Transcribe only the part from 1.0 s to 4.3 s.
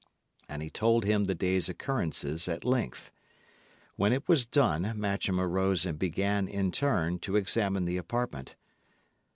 him the day's occurrences at length. When it